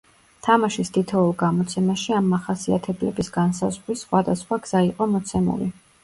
თამაშის 0.45 0.87
თითოეულ 0.93 1.33
გამოცემაში 1.41 2.15
ამ 2.19 2.31
მახასიათებლების 2.31 3.29
განსაზღვრის 3.35 4.01
სხვადასხვა 4.07 4.59
გზა 4.65 4.81
იყო 4.87 5.09
მოცემული. 5.13 5.69